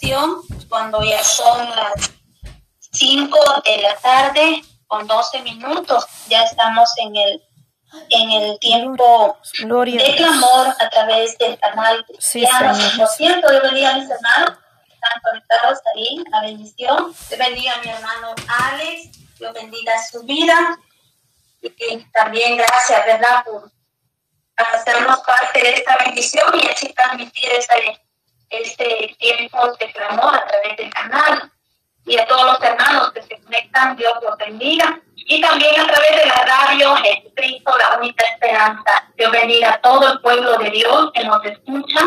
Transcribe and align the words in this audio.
oración 0.00 0.42
cuando 0.68 1.02
ya 1.02 1.22
son 1.22 1.68
las 1.70 2.10
5 2.92 3.38
de 3.64 3.82
la 3.82 3.96
tarde 3.96 4.62
con 4.86 5.06
12 5.06 5.42
minutos. 5.42 6.06
Ya 6.28 6.42
estamos 6.42 6.90
en 6.98 7.16
el 7.16 7.42
en 8.10 8.30
el 8.30 8.58
tiempo 8.60 9.36
de 9.58 10.14
clamor 10.16 10.68
a 10.78 10.88
través 10.90 11.36
del 11.38 11.58
canal 11.58 12.04
cristiano. 12.06 12.72
Por 12.96 13.08
cierto, 13.08 13.52
yo 13.52 13.62
bendiga 13.62 13.90
a 13.90 13.98
mis 13.98 14.08
hermanos 14.08 14.58
que 14.86 14.94
están 14.94 15.20
conectados 15.28 15.78
ahí, 15.92 16.22
la 16.30 16.40
bendición. 16.42 17.12
Yo 17.30 17.36
bendiga 17.36 17.74
a 17.74 17.78
mi 17.82 17.88
hermano 17.88 18.34
Alex, 18.46 19.18
yo 19.40 19.52
bendiga 19.52 19.92
su 20.08 20.22
vida. 20.22 20.78
Y 21.60 22.04
también 22.12 22.56
gracias, 22.56 23.06
¿verdad?, 23.06 23.44
por 23.44 23.72
hacernos 24.54 25.18
parte 25.20 25.60
de 25.60 25.74
esta 25.74 25.96
bendición 25.96 26.48
y 26.62 26.68
así 26.68 26.92
transmitir 26.92 27.50
este, 27.50 28.00
este 28.50 29.16
tiempo 29.18 29.72
de 29.78 29.92
clamor 29.92 30.34
a 30.34 30.46
través 30.46 30.76
del 30.76 30.92
canal. 30.92 31.50
Y 32.06 32.18
a 32.18 32.26
todos 32.26 32.44
los 32.44 32.62
hermanos 32.62 33.12
que 33.12 33.22
se 33.22 33.40
conectan, 33.40 33.96
Dios 33.96 34.14
los 34.22 34.36
bendiga 34.38 35.00
y 35.30 35.40
también 35.40 35.80
a 35.80 35.86
través 35.86 36.10
de 36.16 36.26
la 36.26 36.44
radio 36.44 36.96
Jesucristo, 36.96 37.72
la 37.78 37.98
única 37.98 38.24
esperanza. 38.32 39.08
Dios 39.16 39.30
bendiga 39.30 39.74
a 39.74 39.80
todo 39.80 40.12
el 40.12 40.20
pueblo 40.20 40.58
de 40.58 40.70
Dios 40.70 41.12
que 41.14 41.24
nos 41.24 41.44
escucha. 41.44 42.00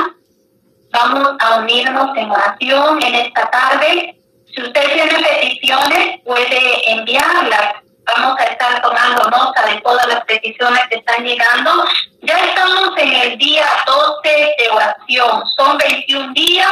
Vamos 0.91 1.29
a 1.39 1.55
unirnos 1.59 2.17
en 2.17 2.29
oración 2.29 3.01
en 3.01 3.15
esta 3.15 3.49
tarde. 3.49 4.19
Si 4.53 4.61
usted 4.61 4.93
tiene 4.93 5.23
peticiones, 5.23 6.21
puede 6.25 6.91
enviarlas. 6.91 7.82
Vamos 8.05 8.37
a 8.39 8.43
estar 8.43 8.81
tomando 8.81 9.29
nota 9.29 9.65
de 9.65 9.79
todas 9.81 10.05
las 10.07 10.25
peticiones 10.25 10.81
que 10.89 10.97
están 10.97 11.23
llegando. 11.23 11.85
Ya 12.21 12.37
estamos 12.37 12.97
en 12.97 13.13
el 13.13 13.37
día 13.37 13.65
12 13.85 14.55
de 14.57 14.69
oración. 14.69 15.43
Son 15.57 15.77
21 15.77 16.33
días 16.33 16.71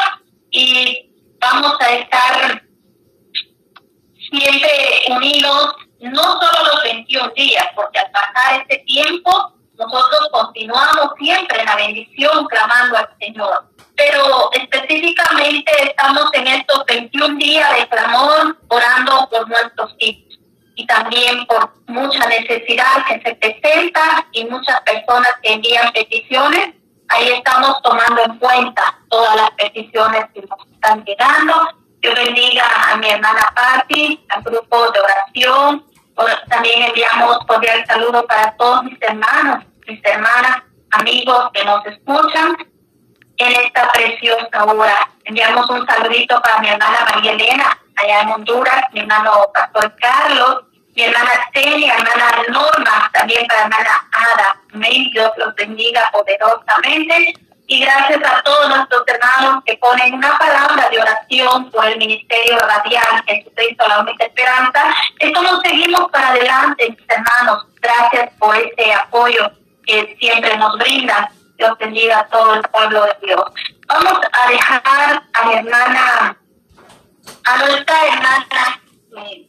y 0.50 1.10
vamos 1.40 1.76
a 1.80 1.90
estar 1.92 2.64
siempre 4.30 4.70
unidos 5.10 5.76
no 6.00 6.22
solo 6.22 6.74
los 6.74 6.84
21 6.84 7.30
días, 7.36 7.66
porque 7.76 8.00
al 8.00 8.12
pasar 8.12 8.62
este 8.62 8.80
tiempo 8.80 9.54
nosotros 9.78 10.30
continuamos 10.32 11.14
siempre 11.18 11.60
en 11.60 11.66
la 11.66 11.76
bendición 11.76 12.46
clamando 12.48 12.98
al 12.98 13.10
Señor. 13.20 13.70
Pero 13.96 14.50
específicamente 14.52 15.72
estamos 15.84 16.26
en 16.34 16.48
estos 16.48 16.86
21 16.86 17.36
días 17.36 17.80
de 17.80 17.88
clamor 17.88 18.58
orando 18.68 19.30
por 19.30 19.48
nuestros 19.48 19.96
hijos 20.00 20.41
y 20.82 20.86
también 20.88 21.46
por 21.46 21.72
mucha 21.88 22.28
necesidad 22.28 23.06
que 23.08 23.22
se 23.22 23.36
presenta 23.36 24.26
y 24.32 24.46
muchas 24.46 24.82
personas 24.82 25.30
que 25.44 25.54
envían 25.54 25.92
peticiones. 25.94 26.74
Ahí 27.10 27.30
estamos 27.30 27.80
tomando 27.84 28.24
en 28.24 28.38
cuenta 28.40 28.98
todas 29.10 29.36
las 29.36 29.52
peticiones 29.52 30.26
que 30.34 30.42
nos 30.42 30.68
están 30.74 31.04
llegando. 31.06 31.54
Yo 32.02 32.16
bendiga 32.16 32.64
a 32.88 32.98
mi 32.98 33.10
hermana 33.10 33.46
Patti, 33.54 34.26
al 34.30 34.42
grupo 34.42 34.92
de 34.92 35.00
oración, 35.02 35.86
también 36.50 36.82
enviamos 36.84 37.38
cordial 37.46 37.86
saludo 37.86 38.26
para 38.26 38.56
todos 38.58 38.84
mis 38.84 38.98
hermanos, 39.02 39.64
mis 39.88 40.04
hermanas, 40.04 40.64
amigos 40.92 41.50
que 41.54 41.64
nos 41.64 41.86
escuchan 41.86 42.58
en 43.38 43.52
esta 43.52 43.88
preciosa 43.92 44.66
hora. 44.66 45.10
Enviamos 45.26 45.70
un 45.70 45.86
saludito 45.86 46.42
para 46.42 46.60
mi 46.60 46.70
hermana 46.70 47.08
María 47.14 47.34
Elena, 47.34 47.78
allá 47.98 48.22
en 48.22 48.30
Honduras, 48.30 48.84
mi 48.94 49.02
hermano 49.02 49.32
Pastor 49.54 49.96
Carlos, 50.00 50.71
mi 50.96 51.04
hermana 51.04 51.32
Celia, 51.54 51.96
hermana 51.96 52.44
Norma, 52.50 53.10
también 53.14 53.46
para 53.48 53.64
hermana 53.64 54.10
Ada. 54.12 54.56
Amén. 54.74 55.10
Dios 55.12 55.32
los 55.38 55.56
bendiga 55.56 56.10
poderosamente 56.12 57.34
y 57.72 57.80
gracias 57.80 58.20
a 58.26 58.42
todos 58.44 58.68
nuestros 58.68 59.04
hermanos 59.08 59.64
que 59.66 59.78
ponen 59.78 60.16
una 60.16 60.38
palabra 60.38 60.90
de 60.90 61.00
oración 61.00 61.72
por 61.72 61.86
el 61.86 61.98
Ministerio 61.98 62.58
Radial 62.58 63.24
Jesucristo, 63.26 63.88
la 63.88 64.02
única 64.02 64.26
esperanza. 64.26 64.94
Esto 65.20 65.42
nos 65.42 65.62
seguimos 65.62 66.12
para 66.12 66.32
adelante, 66.32 66.90
mis 66.90 67.10
hermanos. 67.10 67.66
Gracias 67.80 68.30
por 68.40 68.58
ese 68.58 68.94
apoyo 68.94 69.52
que 69.86 70.18
siempre 70.20 70.58
nos 70.58 70.78
brindan. 70.80 71.30
Dios 71.58 71.78
bendiga 71.78 72.20
a 72.20 72.28
todo 72.28 72.56
el 72.56 72.62
pueblo 72.64 73.06
de 73.06 73.28
Dios. 73.28 73.44
Vamos 73.88 74.20
a 74.34 74.50
dejar 74.50 75.24
a 75.34 75.46
mi 75.46 75.54
hermana, 75.54 76.38
a 77.46 77.58
nuestra 77.58 77.96
hermana, 78.08 78.82
eh, 79.18 79.48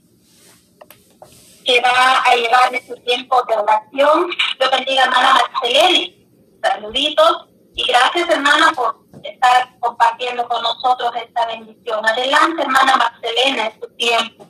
que 1.64 1.80
va 1.80 2.22
a 2.22 2.34
llevar 2.34 2.82
su 2.86 2.94
tiempo 3.02 3.42
de 3.44 3.54
oración. 3.54 4.30
Dios 4.58 4.70
bendiga 4.70 5.02
a 5.02 5.06
hermana 5.06 5.34
Marcelene. 5.34 6.28
Saluditos 6.62 7.48
y 7.74 7.84
gracias, 7.84 8.28
hermana, 8.28 8.72
por 8.72 9.02
estar 9.22 9.78
compartiendo 9.80 10.46
con 10.48 10.62
nosotros 10.62 11.12
esta 11.16 11.46
bendición. 11.46 12.04
Adelante, 12.06 12.62
hermana 12.62 12.96
Marcelena, 12.96 13.66
es 13.68 13.80
tu 13.80 13.88
tiempo. 13.96 14.46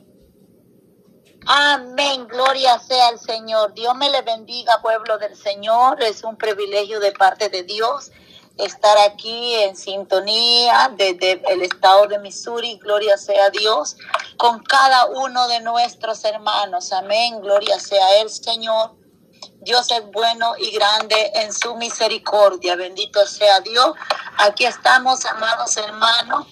Amén, 1.45 2.27
gloria 2.27 2.79
sea 2.79 3.09
al 3.09 3.19
Señor. 3.19 3.73
Dios 3.73 3.95
me 3.95 4.09
le 4.09 4.21
bendiga, 4.21 4.81
pueblo 4.81 5.17
del 5.17 5.35
Señor. 5.35 6.01
Es 6.01 6.23
un 6.23 6.37
privilegio 6.37 6.99
de 6.99 7.11
parte 7.11 7.49
de 7.49 7.63
Dios 7.63 8.11
estar 8.57 8.97
aquí 8.99 9.55
en 9.55 9.75
sintonía 9.75 10.91
desde 10.95 11.41
el 11.51 11.63
estado 11.63 12.07
de 12.07 12.19
Missouri, 12.19 12.77
gloria 12.77 13.17
sea 13.17 13.49
Dios, 13.49 13.97
con 14.37 14.63
cada 14.63 15.05
uno 15.05 15.47
de 15.47 15.61
nuestros 15.61 16.23
hermanos. 16.23 16.91
Amén, 16.93 17.41
gloria 17.41 17.79
sea 17.79 18.21
el 18.21 18.29
Señor. 18.29 18.91
Dios 19.61 19.89
es 19.91 20.05
bueno 20.11 20.53
y 20.57 20.71
grande 20.71 21.31
en 21.35 21.53
su 21.53 21.75
misericordia. 21.75 22.75
Bendito 22.75 23.25
sea 23.25 23.61
Dios. 23.61 23.93
Aquí 24.37 24.65
estamos, 24.65 25.25
amados 25.25 25.77
hermanos, 25.77 26.47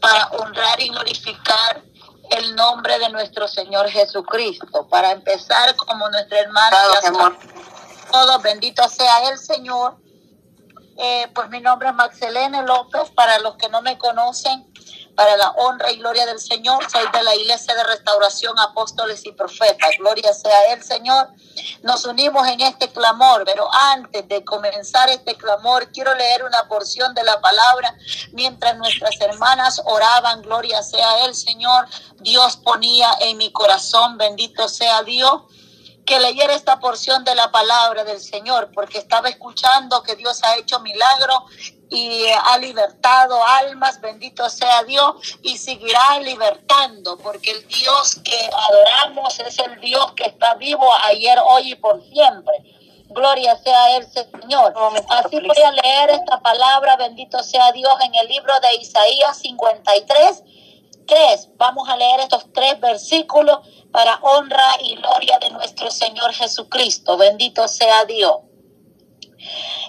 para 0.00 0.28
honrar 0.28 0.80
y 0.80 0.88
glorificar 0.88 1.82
el 2.30 2.56
nombre 2.56 2.98
de 2.98 3.10
nuestro 3.10 3.46
Señor 3.46 3.88
Jesucristo. 3.88 4.88
Para 4.88 5.12
empezar, 5.12 5.76
como 5.76 6.08
nuestra 6.08 6.38
hermana, 6.40 6.76
todos, 8.10 8.42
bendito 8.42 8.88
sea 8.88 9.30
el 9.30 9.38
Señor. 9.38 9.96
Eh, 10.98 11.28
pues 11.34 11.50
mi 11.50 11.60
nombre 11.60 11.88
es 11.88 11.94
Maxelene 11.94 12.62
López. 12.62 13.10
Para 13.14 13.38
los 13.40 13.56
que 13.56 13.68
no 13.68 13.82
me 13.82 13.98
conocen, 13.98 14.66
para 15.14 15.36
la 15.36 15.50
honra 15.52 15.90
y 15.90 15.98
gloria 15.98 16.26
del 16.26 16.38
Señor. 16.38 16.88
Soy 16.90 17.04
de 17.12 17.22
la 17.22 17.34
Iglesia 17.34 17.74
de 17.74 17.84
Restauración 17.84 18.58
Apóstoles 18.58 19.24
y 19.26 19.32
Profetas. 19.32 19.90
Gloria 19.98 20.32
sea 20.32 20.72
el 20.72 20.82
Señor. 20.82 21.28
Nos 21.82 22.04
unimos 22.04 22.46
en 22.48 22.60
este 22.60 22.90
clamor, 22.90 23.44
pero 23.44 23.68
antes 23.72 24.28
de 24.28 24.44
comenzar 24.44 25.08
este 25.08 25.34
clamor, 25.34 25.90
quiero 25.92 26.14
leer 26.14 26.44
una 26.44 26.68
porción 26.68 27.14
de 27.14 27.24
la 27.24 27.40
palabra 27.40 27.94
mientras 28.32 28.76
nuestras 28.76 29.20
hermanas 29.20 29.80
oraban. 29.84 30.42
Gloria 30.42 30.82
sea 30.82 31.24
el 31.24 31.34
Señor. 31.34 31.86
Dios 32.20 32.56
ponía 32.58 33.08
en 33.20 33.36
mi 33.36 33.50
corazón, 33.52 34.18
bendito 34.18 34.68
sea 34.68 35.02
Dios 35.02 35.42
que 36.06 36.20
leyera 36.20 36.54
esta 36.54 36.78
porción 36.78 37.24
de 37.24 37.34
la 37.34 37.50
palabra 37.50 38.04
del 38.04 38.20
Señor, 38.20 38.70
porque 38.72 38.98
estaba 38.98 39.28
escuchando 39.28 40.02
que 40.02 40.14
Dios 40.14 40.42
ha 40.44 40.56
hecho 40.56 40.78
milagro 40.80 41.44
y 41.90 42.24
ha 42.44 42.56
libertado 42.58 43.44
almas, 43.44 44.00
bendito 44.00 44.48
sea 44.48 44.84
Dios, 44.84 45.38
y 45.42 45.58
seguirá 45.58 46.20
libertando, 46.20 47.18
porque 47.18 47.50
el 47.50 47.66
Dios 47.66 48.20
que 48.24 48.50
adoramos 48.68 49.38
es 49.40 49.58
el 49.58 49.80
Dios 49.80 50.12
que 50.12 50.24
está 50.24 50.54
vivo 50.54 50.88
ayer, 51.04 51.38
hoy 51.44 51.72
y 51.72 51.74
por 51.74 52.02
siempre. 52.02 52.54
Gloria 53.08 53.56
sea 53.56 53.96
el 53.96 54.06
Señor. 54.10 54.74
Así 55.08 55.40
voy 55.40 55.62
a 55.64 55.72
leer 55.72 56.10
esta 56.10 56.40
palabra, 56.40 56.96
bendito 56.96 57.42
sea 57.42 57.72
Dios, 57.72 57.92
en 58.04 58.14
el 58.14 58.28
libro 58.28 58.52
de 58.62 58.76
Isaías 58.76 59.38
53, 59.38 60.42
3. 61.06 61.50
Vamos 61.56 61.88
a 61.88 61.96
leer 61.96 62.20
estos 62.20 62.46
tres 62.52 62.78
versículos 62.80 63.60
para 63.92 64.18
honra 64.22 64.76
y 64.82 64.96
gloria 64.96 65.38
de 65.38 65.50
nuestro 65.50 65.90
Señor 65.90 66.32
Jesucristo. 66.32 67.16
Bendito 67.16 67.66
sea 67.68 68.04
Dios. 68.04 68.38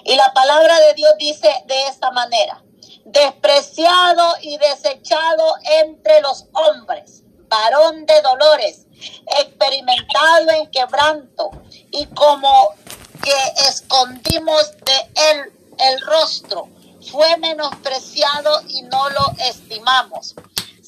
Y 0.04 0.16
la 0.16 0.32
palabra 0.32 0.78
de 0.80 0.94
Dios 0.94 1.12
dice 1.18 1.50
de 1.66 1.82
esta 1.84 2.10
manera, 2.10 2.62
despreciado 3.04 4.36
y 4.42 4.56
desechado 4.58 5.54
entre 5.82 6.20
los 6.20 6.46
hombres, 6.52 7.22
varón 7.48 8.06
de 8.06 8.20
dolores, 8.22 8.86
experimentado 9.38 10.50
en 10.50 10.70
quebranto, 10.70 11.50
y 11.90 12.06
como 12.06 12.74
que 13.22 13.68
escondimos 13.68 14.70
de 14.84 15.32
él 15.32 15.52
el 15.78 16.00
rostro, 16.02 16.68
fue 17.10 17.36
menospreciado 17.38 18.62
y 18.68 18.82
no 18.82 19.08
lo 19.10 19.32
estimamos. 19.46 20.34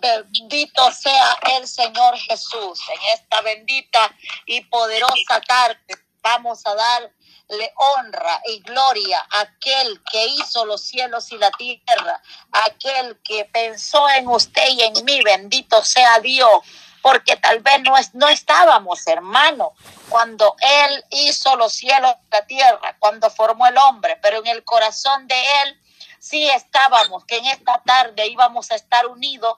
Bendito 0.00 0.90
sea 0.92 1.38
el 1.56 1.66
Señor 1.66 2.16
Jesús. 2.18 2.80
En 2.92 3.00
esta 3.14 3.40
bendita 3.42 4.14
y 4.46 4.60
poderosa 4.62 5.40
tarde 5.46 5.78
vamos 6.22 6.64
a 6.66 6.74
darle 6.74 7.72
honra 7.76 8.42
y 8.48 8.60
gloria 8.60 9.24
a 9.30 9.40
aquel 9.40 10.02
que 10.10 10.26
hizo 10.26 10.64
los 10.66 10.82
cielos 10.82 11.30
y 11.32 11.38
la 11.38 11.50
tierra, 11.52 12.20
aquel 12.50 13.18
que 13.22 13.44
pensó 13.46 14.08
en 14.10 14.28
usted 14.28 14.68
y 14.70 14.82
en 14.82 15.04
mí. 15.04 15.22
Bendito 15.22 15.82
sea 15.84 16.18
Dios 16.20 16.62
porque 17.06 17.36
tal 17.36 17.60
vez 17.60 17.82
no, 17.82 17.96
es, 17.96 18.14
no 18.16 18.28
estábamos, 18.28 19.06
hermano, 19.06 19.74
cuando 20.08 20.56
Él 20.58 21.04
hizo 21.10 21.54
los 21.54 21.72
cielos 21.72 22.16
y 22.26 22.34
la 22.34 22.46
tierra, 22.46 22.96
cuando 22.98 23.30
formó 23.30 23.64
el 23.68 23.78
hombre, 23.78 24.18
pero 24.20 24.38
en 24.38 24.48
el 24.48 24.64
corazón 24.64 25.28
de 25.28 25.40
Él 25.62 25.80
sí 26.18 26.48
estábamos, 26.48 27.24
que 27.24 27.36
en 27.36 27.46
esta 27.46 27.80
tarde 27.86 28.26
íbamos 28.26 28.72
a 28.72 28.74
estar 28.74 29.06
unidos 29.06 29.56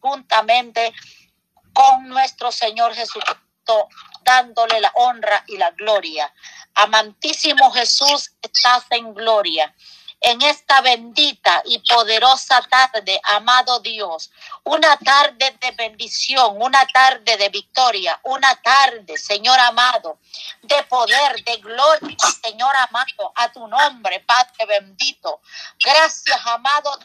juntamente 0.00 0.92
con 1.72 2.08
nuestro 2.08 2.52
Señor 2.52 2.94
Jesucristo, 2.94 3.88
dándole 4.22 4.80
la 4.80 4.92
honra 4.94 5.44
y 5.48 5.56
la 5.56 5.70
gloria. 5.72 6.32
Amantísimo 6.74 7.70
Jesús, 7.72 8.32
estás 8.42 8.84
en 8.90 9.14
gloria 9.14 9.74
en 10.24 10.40
esta 10.40 10.80
bendita 10.80 11.62
y 11.66 11.78
poderosa 11.80 12.62
tarde, 12.62 13.20
amado 13.24 13.80
Dios, 13.80 14.30
una 14.64 14.96
tarde 14.96 15.54
de 15.60 15.70
bendición, 15.72 16.56
una 16.62 16.86
tarde 16.86 17.36
de 17.36 17.50
victoria, 17.50 18.18
una 18.22 18.56
tarde, 18.62 19.18
Señor 19.18 19.60
amado, 19.60 20.18
de 20.62 20.82
poder, 20.84 21.44
de 21.44 21.58
gloria, 21.58 22.16
Señor 22.42 22.74
amado, 22.88 23.32
a 23.34 23.52
tu 23.52 23.68
nombre, 23.68 24.20
Padre 24.20 24.64
bendito. 24.66 25.42
Gracias, 25.84 26.40
amado 26.46 26.98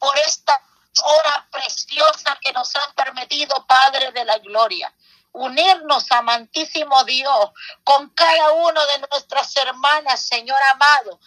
por 0.00 0.18
esta 0.26 0.60
hora 1.00 1.46
preciosa 1.50 2.38
que 2.40 2.52
nos 2.52 2.74
has 2.76 2.92
permitido, 2.94 3.66
Padre 3.66 4.12
de 4.12 4.24
la 4.24 4.38
gloria 4.38 4.92
unirnos, 5.32 6.10
amantísimo 6.10 7.04
Dios, 7.04 7.50
con 7.84 8.10
cada 8.10 8.52
uno 8.52 8.80
de 8.86 9.06
nuestras 9.10 9.56
hermanas, 9.56 10.20
Señor 10.20 10.58
amado, 10.74 11.18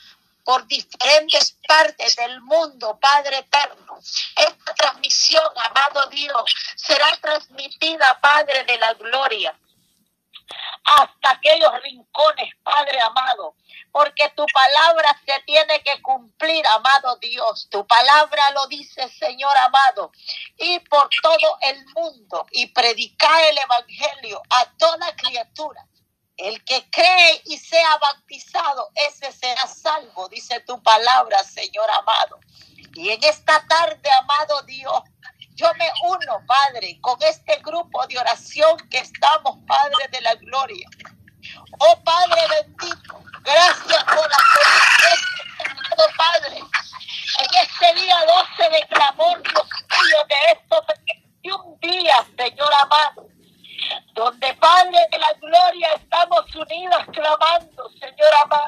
por 0.43 0.67
diferentes 0.67 1.57
partes 1.67 2.15
del 2.15 2.39
mundo, 2.41 2.99
Padre 3.01 3.39
eterno. 3.39 3.97
Esta 4.35 4.73
transmisión, 4.75 5.43
amado 5.57 6.07
Dios, 6.09 6.43
será 6.75 7.17
transmitida, 7.19 8.19
Padre 8.21 8.63
de 8.63 8.77
la 8.77 8.93
gloria, 8.93 9.57
hasta 10.83 11.31
aquellos 11.31 11.71
rincones, 11.81 12.53
Padre 12.63 12.99
amado, 13.01 13.55
porque 13.91 14.29
tu 14.35 14.45
palabra 14.45 15.19
se 15.25 15.39
tiene 15.45 15.81
que 15.81 16.01
cumplir, 16.01 16.65
amado 16.67 17.17
Dios. 17.17 17.67
Tu 17.71 17.85
palabra 17.87 18.51
lo 18.51 18.67
dice, 18.67 19.09
Señor 19.09 19.55
amado, 19.57 20.11
y 20.57 20.79
por 20.79 21.09
todo 21.21 21.57
el 21.61 21.85
mundo 21.95 22.45
y 22.51 22.67
predicar 22.67 23.43
el 23.45 23.57
evangelio 23.57 24.41
a 24.49 24.65
toda 24.77 25.15
criatura. 25.15 25.85
El 26.37 26.63
que 26.65 26.89
cree 26.89 27.41
y 27.45 27.57
sea 27.57 27.97
bautizado, 27.97 28.89
ese 28.93 29.31
será 29.31 29.67
salvo, 29.67 30.27
dice 30.27 30.59
tu 30.61 30.81
palabra, 30.83 31.41
Señor 31.43 31.89
amado. 31.89 32.39
Y 32.93 33.09
en 33.09 33.23
esta 33.23 33.65
tarde, 33.67 34.09
amado 34.19 34.61
Dios, 34.63 35.01
yo 35.65 35.73
me 35.79 35.91
uno, 36.03 36.45
Padre, 36.45 36.97
con 37.01 37.17
este 37.23 37.57
grupo 37.63 38.05
de 38.07 38.19
oración 38.19 38.77
que 38.89 38.99
estamos, 38.99 39.57
Padre 39.67 40.07
de 40.11 40.21
la 40.21 40.35
Gloria. 40.35 40.87
Oh 41.79 42.03
Padre 42.03 42.41
bendito, 42.49 43.23
gracias 43.41 44.03
por 44.03 44.29
la 44.29 44.37
amado 45.89 46.13
Padre. 46.17 46.57
En 46.57 47.47
este 47.61 48.01
día 48.01 48.15
12 48.57 48.69
de 48.69 48.87
clamor, 48.87 49.41
Dios 49.41 49.67
mío, 49.89 50.17
de 50.29 50.51
estos 50.53 50.85
21 51.41 51.77
días, 51.81 52.25
Señor 52.37 52.73
amado 52.81 53.27
donde 54.13 54.53
Padre 54.55 54.97
de 55.11 55.19
la 55.19 55.33
Gloria 55.33 55.93
estamos 55.95 56.55
unidos 56.55 57.03
clamando, 57.11 57.89
Señor 57.99 58.29
amado, 58.43 58.64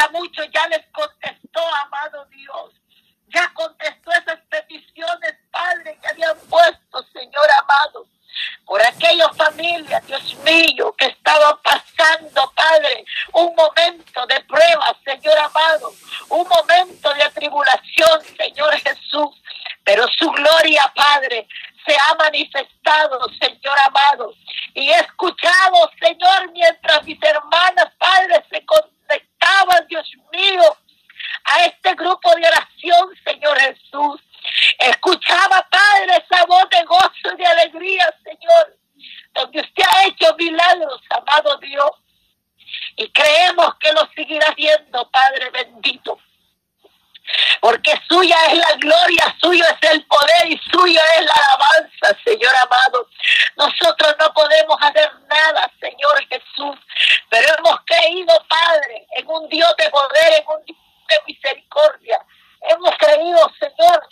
Tal 0.00 0.08
vez 0.12 0.18
a 0.18 0.18
muchos 0.18 0.46
ya 0.52 0.66
les 0.68 0.86
contestó, 0.92 1.60
amado 1.84 2.26
Dios. 2.26 2.72
Ya 3.28 3.52
contestó 3.54 4.10
esas 4.12 4.40
peticiones, 4.48 5.34
Padre, 5.50 5.98
que 6.00 6.08
habían 6.08 6.38
puesto, 6.48 7.02
Señor 7.12 7.48
amado, 7.62 8.06
por 8.64 8.82
aquellas 8.82 9.36
familias, 9.36 10.04
Dios 10.06 10.34
mío, 10.44 10.92
que 10.98 11.06
estaban 11.06 11.56
pasando, 11.62 12.52
Padre, 12.54 13.04
un 13.32 13.54
momento 13.54 14.26
de 14.26 14.40
prueba, 14.40 14.96
Señor 15.04 15.38
amado, 15.38 15.92
un 16.28 16.48
momento 16.48 17.14
de 17.14 17.30
tribulación, 17.30 18.22
Señor 18.36 18.74
Jesús. 18.80 19.42
Pero 19.84 20.06
su 20.18 20.30
gloria, 20.30 20.82
Padre, 20.94 21.46
se 21.86 21.94
ha 21.94 22.14
manifestado, 22.14 23.20
Señor 23.40 23.76
amado. 23.86 24.34
Y 24.74 24.90
he 24.90 25.00
escuchado, 25.00 25.90
Señor, 26.00 26.52
mientras 26.52 27.04
mis 27.04 27.18
hermanas, 27.22 27.92
Padre, 27.98 28.44
se 28.50 28.64
conectaban, 28.64 29.86
Dios 29.88 30.08
mío, 30.32 30.76
a 31.44 31.64
este 31.64 31.94
grupo 31.94 32.34
de 32.36 32.46
oración, 32.46 33.10
Señor 33.24 33.58
Jesús. 33.58 34.20
Escuchaba, 34.78 35.66
Padre, 35.70 36.24
esa 36.24 36.44
voz 36.46 36.68
de 36.70 36.82
gozo 36.84 37.34
y 37.34 37.36
de 37.36 37.46
alegría, 37.46 38.14
Señor, 38.24 38.76
donde 39.34 39.60
usted 39.60 39.84
ha 39.84 40.06
hecho 40.06 40.34
milagros, 40.36 41.00
amado 41.10 41.58
Dios. 41.58 41.90
Y 42.96 43.10
creemos 43.10 43.74
que 43.80 43.92
lo 43.92 44.08
seguirá 44.14 44.46
haciendo, 44.48 45.10
Padre 45.10 45.50
bendito 45.50 46.18
porque 47.60 47.92
suya 48.08 48.36
es 48.48 48.58
la 48.58 48.76
gloria, 48.76 49.36
suyo 49.40 49.64
es 49.64 49.90
el 49.90 50.04
poder 50.06 50.46
y 50.48 50.58
suyo 50.70 51.00
es 51.18 51.24
la 51.24 51.32
alabanza, 51.32 52.18
Señor 52.24 52.54
amado. 52.56 53.08
Nosotros 53.56 54.14
no 54.18 54.32
podemos 54.32 54.76
hacer 54.80 55.10
nada, 55.28 55.70
Señor 55.80 56.26
Jesús, 56.28 56.78
pero 57.28 57.46
hemos 57.58 57.80
creído, 57.84 58.32
Padre, 58.48 59.06
en 59.16 59.28
un 59.28 59.48
Dios 59.48 59.72
de 59.78 59.90
en 60.16 60.44
un 60.48 60.64
de 60.64 61.16
misericordia. 61.26 62.24
Hemos 62.62 62.94
creído, 62.98 63.50
Señor, 63.58 64.08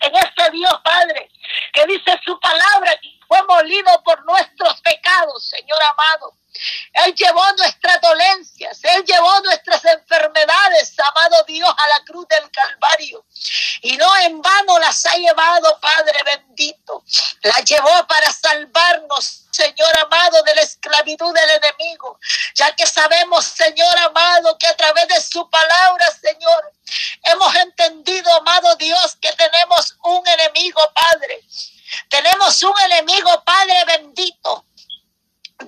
en 0.00 0.14
este 0.16 0.50
Dios, 0.50 0.80
Padre, 0.82 1.30
que 1.72 1.86
dice 1.86 2.18
su 2.24 2.38
palabra, 2.40 2.96
que 3.00 3.08
fue 3.26 3.42
molido 3.44 4.02
por 4.02 4.24
nuestros 4.24 4.80
pecados, 4.80 5.48
Señor 5.48 5.78
amado. 5.92 6.34
Él 7.04 7.14
llevó 7.14 7.42
nuestras 7.58 8.00
dolencias, 8.00 8.80
Él 8.82 9.04
llevó 9.04 9.40
nuestras 9.40 9.84
enfermedades, 9.84 10.94
amado 10.98 11.44
Dios, 11.44 11.70
a 11.70 11.88
la 11.88 12.04
cruz 12.04 12.26
del 12.28 12.50
Calvario. 12.50 13.24
Y 13.82 13.96
no 13.96 14.18
en 14.18 14.42
vano 14.42 14.78
las 14.78 15.06
ha 15.06 15.14
llevado, 15.14 15.78
Padre 15.80 16.18
bendito. 16.24 17.04
Las 17.42 17.64
llevó 17.64 18.06
para 18.06 18.32
salvarnos, 18.32 19.46
Señor 19.50 19.98
amado, 20.00 20.42
de 20.42 20.54
la 20.56 20.62
esclavitud 20.62 21.32
del 21.32 21.50
enemigo. 21.50 22.18
Ya 22.60 22.76
que 22.76 22.86
sabemos, 22.86 23.46
Señor 23.46 23.98
amado, 24.00 24.58
que 24.58 24.66
a 24.66 24.76
través 24.76 25.08
de 25.08 25.18
su 25.18 25.48
palabra, 25.48 26.06
Señor, 26.20 26.72
hemos 27.22 27.54
entendido, 27.54 28.30
amado 28.34 28.76
Dios, 28.76 29.16
que 29.18 29.32
tenemos 29.32 29.96
un 30.04 30.22
enemigo, 30.28 30.82
Padre. 30.92 31.42
Tenemos 32.10 32.62
un 32.62 32.74
enemigo, 32.84 33.42
Padre 33.44 33.82
bendito 33.86 34.66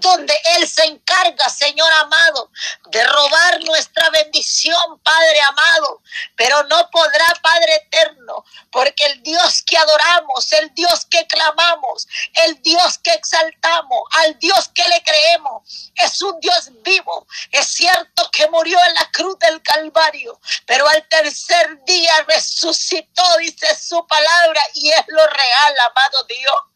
donde 0.02 0.38
Él 0.56 0.68
se 0.68 0.84
encarga, 0.84 1.48
Señor 1.48 1.90
amado, 1.92 2.50
de 2.90 3.02
robar 3.04 3.64
nuestra 3.64 4.10
bendición, 4.10 5.00
Padre 5.02 5.40
amado, 5.48 6.02
pero 6.36 6.62
no 6.64 6.90
podrá, 6.90 7.26
Padre 7.40 7.76
eterno, 7.76 8.44
porque 8.70 9.06
el 9.06 9.22
Dios 9.22 9.62
que 9.62 9.78
adoramos, 9.78 10.52
el 10.52 10.74
Dios 10.74 11.06
que 11.06 11.26
clamamos, 11.26 12.06
el 12.44 12.60
Dios 12.62 12.98
que 12.98 13.12
exaltamos, 13.12 14.02
al 14.10 14.38
Dios 14.38 14.68
que 14.74 14.86
le 14.88 15.02
creemos, 15.02 15.92
es 15.94 16.20
un 16.20 16.38
Dios 16.40 16.70
vivo. 16.82 17.26
Es 17.50 17.68
cierto 17.68 18.30
que 18.30 18.48
murió 18.48 18.78
en 18.88 18.94
la 18.94 19.10
cruz 19.12 19.38
del 19.38 19.62
Calvario, 19.62 20.38
pero 20.66 20.86
al 20.88 21.06
tercer 21.08 21.82
día 21.84 22.12
resucitó, 22.28 23.22
dice 23.38 23.74
su 23.76 24.06
palabra, 24.06 24.60
y 24.74 24.90
es 24.90 25.04
lo 25.06 25.26
real, 25.26 25.74
amado 25.90 26.24
Dios 26.24 26.71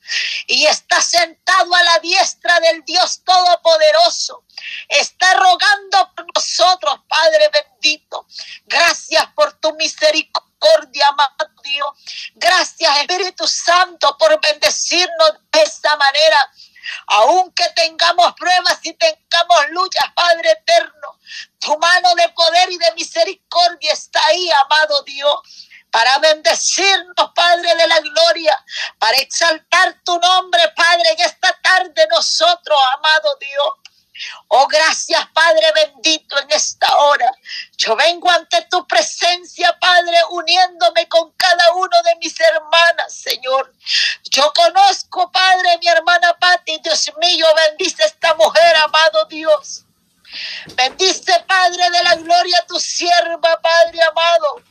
y 0.46 0.66
está 0.66 1.00
sentado 1.00 1.74
a 1.74 1.82
la 1.82 1.98
diestra 2.00 2.60
del 2.60 2.84
Dios 2.84 3.22
Todopoderoso. 3.24 4.44
Está 4.88 5.34
rogando 5.34 6.12
por 6.14 6.26
nosotros, 6.34 7.00
Padre 7.08 7.50
bendito. 7.52 8.26
Gracias 8.64 9.26
por 9.34 9.52
tu 9.54 9.74
misericordia, 9.74 11.08
amado 11.08 11.50
Dios. 11.62 11.88
Gracias, 12.34 12.96
Espíritu 12.98 13.46
Santo, 13.46 14.16
por 14.18 14.40
bendecirnos 14.40 15.32
de 15.52 15.62
esa 15.62 15.96
manera. 15.96 16.52
Aunque 17.08 17.64
tengamos 17.74 18.32
pruebas 18.34 18.78
y 18.82 18.92
tengamos 18.92 19.70
luchas, 19.70 20.04
Padre 20.14 20.52
eterno, 20.52 21.18
tu 21.58 21.76
mano 21.78 22.14
de 22.14 22.28
poder 22.28 22.70
y 22.70 22.78
de 22.78 22.92
misericordia 22.92 23.92
está 23.92 24.24
ahí, 24.26 24.48
amado 24.64 25.02
Dios 25.02 25.65
para 25.96 26.18
bendecirnos, 26.18 27.30
Padre 27.34 27.74
de 27.74 27.86
la 27.88 27.98
gloria, 28.00 28.64
para 28.98 29.16
exaltar 29.16 29.96
tu 30.04 30.18
nombre, 30.18 30.60
Padre, 30.76 31.12
en 31.12 31.20
esta 31.20 31.50
tarde 31.62 32.06
nosotros, 32.10 32.78
amado 32.98 33.34
Dios. 33.40 33.96
Oh, 34.48 34.66
gracias, 34.66 35.26
Padre 35.32 35.72
bendito, 35.74 36.38
en 36.38 36.50
esta 36.50 36.94
hora. 36.98 37.32
Yo 37.78 37.96
vengo 37.96 38.30
ante 38.30 38.60
tu 38.70 38.86
presencia, 38.86 39.74
Padre, 39.80 40.18
uniéndome 40.32 41.08
con 41.08 41.32
cada 41.32 41.72
uno 41.72 42.02
de 42.02 42.16
mis 42.16 42.38
hermanas, 42.40 43.14
Señor. 43.14 43.72
Yo 44.24 44.52
conozco, 44.52 45.32
Padre, 45.32 45.78
mi 45.80 45.88
hermana 45.88 46.36
Pati, 46.38 46.78
Dios 46.84 47.10
mío, 47.22 47.46
bendice 47.68 48.04
esta 48.04 48.34
mujer, 48.34 48.76
amado 48.76 49.24
Dios. 49.30 49.86
Bendice, 50.74 51.42
Padre 51.48 51.88
de 51.88 52.02
la 52.02 52.16
gloria, 52.16 52.66
tu 52.68 52.78
sierva, 52.78 53.58
Padre 53.62 54.02
amado 54.02 54.62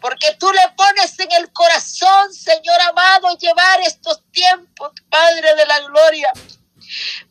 porque 0.00 0.34
tú 0.38 0.50
le 0.52 0.68
pones 0.76 1.18
en 1.18 1.32
el 1.32 1.52
corazón, 1.52 2.32
Señor 2.32 2.80
amado, 2.80 3.36
llevar 3.38 3.80
estos 3.80 4.20
tiempos, 4.30 4.92
Padre 5.10 5.54
de 5.54 5.66
la 5.66 5.80
Gloria. 5.80 6.30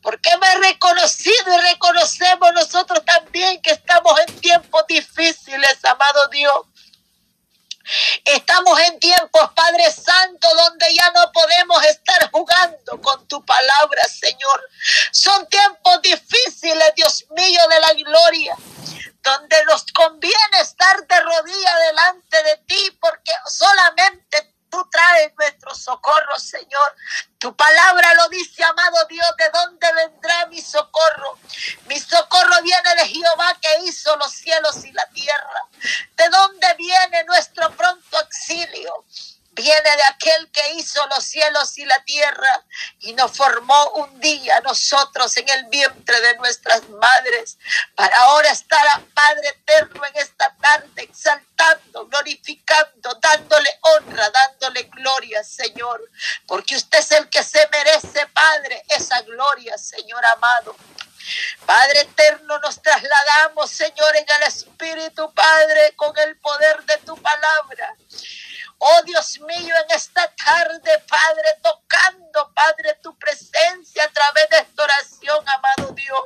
Porque 0.02 0.30
hemos 0.32 0.68
reconocido 0.68 1.54
y 1.54 1.72
reconocemos 1.72 2.52
nosotros 2.54 3.04
también 3.06 3.62
que 3.62 3.72
estamos 3.72 4.20
en 4.28 4.42
tiempos 4.42 4.86
difíciles, 4.88 5.86
amado 5.86 6.28
Dios. 6.32 6.66
Estamos 8.26 8.78
en 8.80 9.00
tiempos, 9.00 9.52
Padre 9.56 9.90
Santo, 9.92 10.48
donde 10.56 10.94
ya 10.94 11.12
no 11.12 11.32
podemos 11.32 11.86
estar 11.86 12.30
jugando 12.32 13.00
con 13.02 13.26
tu 13.28 13.46
palabra, 13.46 14.04
Señor. 14.06 14.70
Son 15.12 15.48
tiempos 15.48 16.02
difíciles, 16.02 16.94
Dios 16.96 17.26
mío, 17.30 17.62
de 17.70 17.80
la 17.80 17.94
gloria 17.94 18.58
donde 19.26 19.56
nos 19.66 19.84
conviene 19.92 20.60
estar 20.62 21.08
de 21.08 21.20
rodilla 21.20 21.76
de 22.44 22.58
ti, 22.68 22.98
porque 23.02 23.32
solamente 23.46 24.56
tú 24.70 24.90
traes 24.92 25.32
nuestro 25.38 25.74
socorro, 25.74 26.38
Señor. 26.38 26.96
Tu 27.38 27.56
palabra 27.56 28.14
lo 28.16 28.30
dice, 28.30 28.64
amado 28.64 29.06
Dios, 29.06 29.28
¿de 29.38 29.50
dónde 29.50 29.88
vendrá 29.94 30.48
mi 30.48 30.62
socorro? 30.62 31.38
Mi 31.88 32.00
socorro 32.00 32.62
viene 32.62 32.96
de 32.96 33.08
Jehová 33.08 33.58
que 33.62 33.86
hizo 33.86 34.16
los 34.18 34.32
cielos 34.32 34.84
y 34.84 34.92
la 34.92 35.06
tierra. 35.08 35.62
¿De 36.18 36.30
dónde 36.30 36.55
viene 39.66 39.96
de 39.98 40.04
aquel 40.04 40.52
que 40.52 40.74
hizo 40.74 41.04
los 41.08 41.26
cielos 41.26 41.76
y 41.80 41.86
la 41.86 41.98
tierra 42.04 42.64
y 43.00 43.14
nos 43.14 43.36
formó 43.36 43.90
un 43.96 44.20
día 44.20 44.60
nosotros 44.62 45.36
en 45.38 45.50
el 45.50 45.66
vientre 45.66 46.22
de 46.22 46.38
nuestras 46.38 46.88
madres 46.88 47.58
para 47.96 48.16
ahora 48.26 48.52
estar 48.52 48.86
a 48.90 49.02
Padre 49.16 49.48
eterno 49.48 50.06
en 50.06 50.18
esta 50.18 50.56
tarde 50.62 51.02
exaltando, 51.02 52.06
glorificando, 52.06 53.16
dándole 53.20 53.70
honra, 53.82 54.30
dándole 54.30 54.84
gloria, 54.84 55.44
Señor, 55.44 56.00
porque 56.46 56.76
usted 56.76 57.00
es 57.00 57.12
el 57.14 57.28
que 57.30 57.42
se 57.42 57.68
merece, 57.72 58.28
Padre, 58.28 58.84
esa 58.90 59.20
gloria, 59.24 59.80
Señor 59.80 60.24
amado. 60.28 60.76
Padre 61.66 62.02
eterno, 62.02 62.60
nos 62.60 62.80
trasladamos, 62.84 63.72
Señor, 63.72 64.16
en 64.16 64.26
el 64.30 64.44
Espíritu, 64.44 65.34
Padre, 65.34 65.94
con 65.96 66.16
el 66.20 66.38
poder 66.38 66.84
de 66.84 66.98
tu 67.00 67.18
palabra. 67.18 67.96
Oh 68.78 69.02
Dios 69.06 69.40
mío, 69.40 69.74
en 69.84 69.96
esta 69.96 70.28
tarde, 70.36 71.04
Padre, 71.08 71.60
tocando, 71.64 72.54
Padre, 72.54 73.00
tu 73.02 73.18
presencia 73.18 74.04
a 74.04 74.10
través 74.10 74.50
de 74.50 74.58
esta 74.58 74.84
oración, 74.84 75.46
amado 75.48 75.94
Dios. 75.94 76.24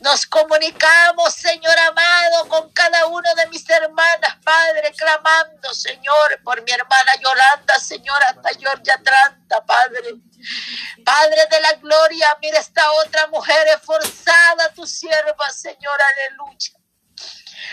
Nos 0.00 0.26
comunicamos, 0.26 1.34
Señor 1.34 1.78
amado, 1.78 2.48
con 2.48 2.70
cada 2.72 3.06
uno 3.06 3.34
de 3.36 3.46
mis 3.46 3.68
hermanas, 3.70 4.36
Padre, 4.44 4.92
clamando, 4.96 5.72
Señor, 5.72 6.40
por 6.42 6.60
mi 6.62 6.72
hermana 6.72 7.12
Yolanda, 7.22 7.78
Señor, 7.78 8.22
hasta 8.28 8.50
Georgia 8.58 9.00
Tranta, 9.02 9.64
Padre. 9.64 10.14
Padre 11.04 11.46
de 11.50 11.60
la 11.60 11.72
gloria, 11.74 12.26
mira 12.42 12.58
esta 12.58 12.90
otra 12.92 13.28
mujer 13.28 13.66
esforzada, 13.68 14.72
tu 14.74 14.86
sierva, 14.86 15.50
Señor, 15.50 15.98
aleluya. 16.12 16.83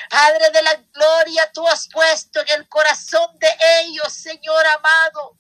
Padre 0.10 0.50
de 0.52 0.62
la 0.62 0.76
gloria, 0.76 1.52
tú 1.54 1.68
has 1.68 1.88
puesto 1.88 2.42
en 2.42 2.50
el 2.50 2.68
corazón 2.68 3.38
de 3.40 3.50
ellos, 3.82 4.14
Señor 4.14 4.66
amado. 4.68 5.38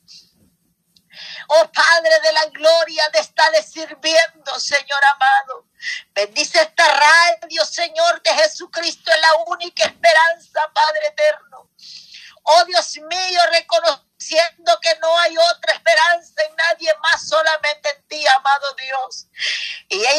Oh 1.49 1.71
Padre 1.71 2.19
de 2.23 2.33
la 2.33 2.45
gloria, 2.45 3.03
de 3.11 3.19
estarles 3.19 3.69
sirviendo, 3.71 4.59
Señor 4.59 5.03
amado. 5.13 5.67
Bendice 6.13 6.61
esta 6.61 6.87
radio, 6.87 7.65
Señor 7.65 8.21
de 8.21 8.33
Jesucristo, 8.33 9.11
es 9.11 9.21
la 9.21 9.43
única 9.47 9.85
esperanza, 9.85 10.71
Padre 10.73 11.07
eterno. 11.07 11.69
Oh 12.43 12.65
Dios 12.65 12.97
mío, 12.97 13.41
reconociendo 13.51 14.79
que 14.81 14.97
no 15.01 15.19
hay 15.19 15.35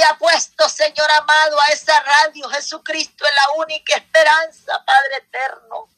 ha 0.04 0.16
puesto, 0.18 0.68
Señor 0.68 1.10
amado, 1.10 1.60
a 1.60 1.72
esa 1.72 2.00
radio, 2.00 2.48
Jesucristo 2.50 3.24
es 3.24 3.34
la 3.34 3.62
única 3.62 3.94
esperanza, 3.94 4.84
Padre 4.84 5.16
eterno. 5.18 5.88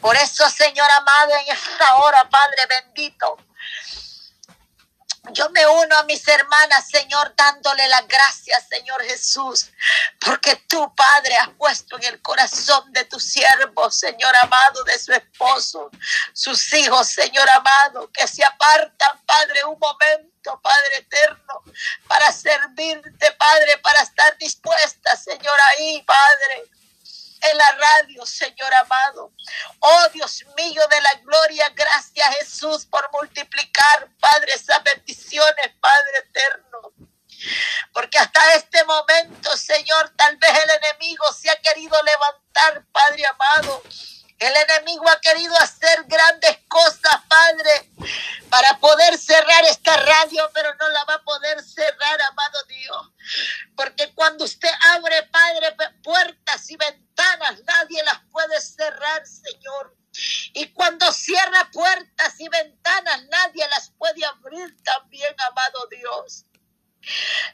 Por 0.00 0.16
eso, 0.16 0.48
Señor 0.50 0.88
amado, 0.90 1.32
en 1.36 1.52
esta 1.52 1.96
hora, 1.96 2.28
Padre 2.28 2.66
bendito, 2.66 3.38
yo 5.30 5.48
me 5.50 5.64
uno 5.66 5.96
a 5.96 6.02
mis 6.02 6.26
hermanas, 6.26 6.88
Señor, 6.88 7.32
dándole 7.36 7.86
las 7.88 8.06
gracias, 8.08 8.66
Señor 8.68 9.02
Jesús, 9.04 9.70
porque 10.18 10.56
tú, 10.68 10.92
Padre, 10.96 11.36
has 11.36 11.50
puesto 11.50 11.96
en 11.96 12.04
el 12.04 12.20
corazón 12.20 12.92
de 12.92 13.04
tu 13.04 13.20
siervo, 13.20 13.88
Señor 13.90 14.34
amado, 14.42 14.82
de 14.84 14.98
su 14.98 15.12
esposo, 15.12 15.90
sus 16.32 16.72
hijos, 16.72 17.08
Señor 17.08 17.48
amado, 17.50 18.10
que 18.10 18.26
se 18.26 18.44
apartan, 18.44 19.20
Padre, 19.24 19.64
un 19.64 19.78
momento, 19.78 20.60
Padre 20.60 20.96
eterno, 20.98 21.62
para 22.08 22.32
servirte, 22.32 23.32
Padre, 23.32 23.78
para 23.78 24.00
estar 24.02 24.36
dispuesta, 24.38 25.16
Señor, 25.16 25.56
ahí, 25.70 26.02
Padre 26.02 26.68
en 27.42 27.58
la 27.58 27.72
radio, 27.72 28.24
Señor 28.24 28.72
amado. 28.74 29.32
Oh 29.80 30.08
Dios 30.12 30.44
mío 30.56 30.82
de 30.88 31.00
la 31.00 31.14
gloria, 31.24 31.68
gracias 31.74 32.36
Jesús 32.36 32.86
por 32.86 33.10
multiplicar, 33.12 34.08
Padre, 34.20 34.52
esas 34.54 34.82
bendiciones, 34.82 35.72
Padre 35.80 36.18
eterno. 36.18 36.92
Porque 37.92 38.18
hasta 38.18 38.54
este 38.54 38.84
momento, 38.84 39.56
Señor, 39.56 40.12
tal 40.16 40.36
vez 40.36 40.50
el 40.50 40.70
enemigo 40.70 41.24
se 41.32 41.50
ha 41.50 41.56
querido 41.56 42.00
levantar, 42.02 42.86
Padre 42.92 43.26
amado. 43.26 43.82
El 44.38 44.56
enemigo 44.56 45.08
ha 45.08 45.20
querido 45.20 45.56
hacer 45.58 46.04
grandes 46.04 46.58
cosas, 46.68 47.14
Padre, 47.28 47.90
para 48.50 48.78
poder 48.78 49.16
cerrar 49.16 49.64
esta 49.64 49.96
radio, 49.96 50.50
pero 50.52 50.74
no 50.74 50.88
la 50.88 51.04
va 51.04 51.14
a 51.14 51.22
poder 51.22 51.62
cerrar, 51.62 52.20
amado 52.22 52.62
Dios. 52.68 53.12
Porque 53.76 54.12
cuando 54.14 54.44
usted 54.44 54.70
abre, 54.94 55.22
Padre, 55.24 55.74
puertas 56.02 56.70
y 56.70 56.76
ventanas, 56.76 57.62
nadie 57.64 58.02
las 58.04 58.20
puede 58.30 58.60
cerrar, 58.60 59.24
Señor. 59.26 59.96
Y 60.54 60.66
cuando 60.72 61.10
cierra 61.12 61.70
puertas 61.72 62.38
y 62.40 62.48
ventanas, 62.48 63.24
nadie 63.26 63.66
las 63.68 63.90
puede 63.96 64.24
abrir 64.24 64.76
también, 64.82 65.34
amado 65.38 65.86
Dios. 65.90 66.44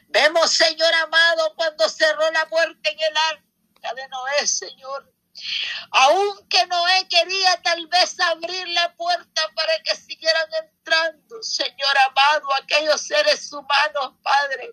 Vemos, 0.07 0.51
Señor 0.51 0.93
amado, 0.95 1.53
cuando 1.55 1.87
cerró 1.89 2.29
la 2.31 2.47
puerta 2.47 2.89
en 2.89 2.99
el 2.99 3.17
arca 3.17 3.93
de 3.95 4.07
Noé, 4.09 4.47
Señor. 4.47 5.13
Aunque 5.91 6.67
Noé 6.67 7.07
quería 7.07 7.61
tal 7.61 7.87
vez 7.87 8.19
abrir 8.19 8.67
la 8.69 8.93
puerta 8.95 9.49
para 9.55 9.81
que 9.83 9.95
siguieran 9.95 10.47
entrando 10.53 10.79
mostrando, 10.89 11.43
Señor 11.43 11.97
amado, 12.07 12.47
aquellos 12.89 13.01
seres 13.01 13.51
humanos, 13.51 14.15
Padre, 14.23 14.71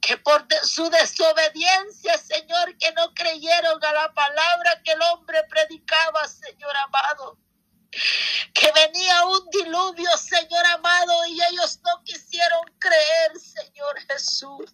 que 0.00 0.16
por 0.18 0.46
su 0.62 0.88
desobediencia, 0.90 2.16
Señor, 2.18 2.76
que 2.78 2.92
no 2.92 3.12
creyeron 3.14 3.84
a 3.84 3.92
la 3.92 4.12
palabra 4.12 4.80
que 4.84 4.92
el 4.92 5.02
hombre 5.02 5.42
predicaba, 5.48 6.26
Señor 6.28 6.76
amado 6.76 7.38
que 8.54 8.70
venía 8.70 9.24
un 9.24 9.50
diluvio, 9.50 10.16
Señor 10.16 10.64
amado, 10.66 11.26
y 11.26 11.40
ellos 11.42 11.80
no 11.84 12.04
quisieron 12.04 12.60
creer, 12.78 13.36
Señor 13.36 14.00
Jesús. 14.08 14.72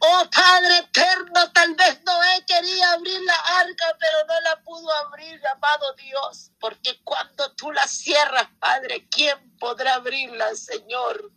Oh 0.00 0.24
Padre 0.34 0.78
eterno, 0.78 1.52
tal 1.52 1.74
vez 1.76 2.02
Noé 2.02 2.44
quería 2.44 2.92
abrir 2.92 3.20
la 3.20 3.36
arca, 3.60 3.96
pero 4.00 4.26
no 4.26 4.40
la 4.40 4.60
pudo 4.62 4.92
abrir, 5.06 5.40
amado 5.46 5.94
Dios, 5.94 6.50
porque 6.58 7.00
cuando 7.04 7.54
tú 7.54 7.70
la 7.70 7.86
cierras, 7.86 8.48
Padre, 8.58 9.06
¿quién 9.08 9.49
podrá 9.60 9.94
abrirla, 9.94 10.52
Señor? 10.56 11.30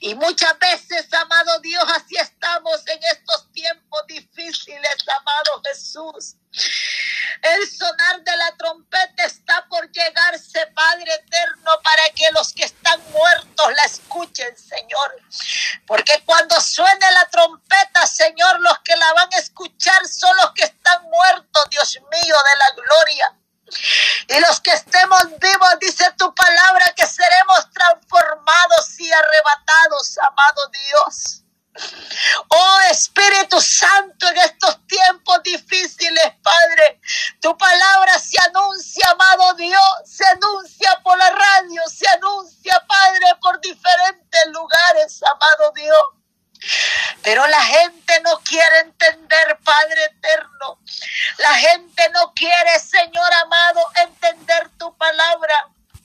Y 0.00 0.14
muchas 0.14 0.58
veces, 0.58 1.12
amado 1.14 1.58
Dios, 1.60 1.82
así 1.96 2.16
estamos 2.16 2.86
en 2.86 3.00
estos 3.02 3.50
tiempos 3.52 4.02
difíciles, 4.06 4.96
amado 5.08 5.62
Jesús. 5.64 6.36
El 7.40 7.68
sonar 7.68 8.22
de 8.22 8.36
la 8.36 8.56
trompeta 8.56 9.24
está 9.24 9.66
por 9.68 9.90
llegarse, 9.90 10.66
Padre 10.68 11.14
eterno, 11.14 11.72
para 11.82 12.10
que 12.14 12.30
los 12.32 12.52
que 12.52 12.64
están 12.64 13.00
muertos 13.10 13.72
la 13.74 13.82
escuchen, 13.84 14.56
Señor. 14.56 15.16
Porque 15.86 16.22
cuando 16.26 16.60
suene 16.60 17.10
la 17.12 17.28
trompeta, 17.30 18.06
Señor, 18.06 18.60
los 18.60 18.78
que 18.80 18.96
la 18.96 19.12
van 19.14 19.32
a 19.32 19.38
escuchar 19.38 20.06
son 20.06 20.36
los 20.36 20.52
que 20.52 20.64
están 20.64 21.02
muertos, 21.04 21.70
Dios 21.70 21.98
mío, 22.12 22.36
de 22.36 22.58
la 22.58 22.82
gloria. 22.82 23.38
Y 24.28 24.40
los 24.40 24.60
que 24.60 24.72
estemos 24.72 25.22
vivos, 25.40 25.78
dice 25.80 26.04
tu 26.18 26.34
palabra, 26.34 26.92
que 26.94 27.06
seremos 27.06 27.70
transformados 27.72 29.00
y 29.00 29.12
arrebatados, 29.12 30.18
amado 30.18 30.70
Dios. 30.72 31.40
Oh 32.48 32.78
Espíritu 32.90 33.60
Santo, 33.60 33.93